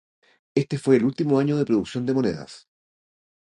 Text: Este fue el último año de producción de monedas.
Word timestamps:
Este 0.55 0.79
fue 0.79 0.95
el 0.95 1.03
último 1.05 1.37
año 1.39 1.57
de 1.57 1.63
producción 1.65 2.07
de 2.07 2.13
monedas. 2.15 2.67